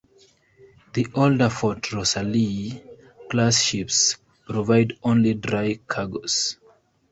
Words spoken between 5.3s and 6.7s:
dry cargoes.